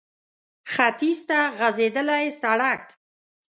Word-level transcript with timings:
ختيځ 0.71 1.19
ته 1.29 1.39
غځېدلی 1.59 2.25
سړک 2.41 2.83